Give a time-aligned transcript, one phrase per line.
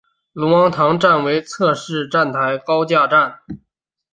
[0.33, 3.41] 龙王塘站为侧式站台高架站。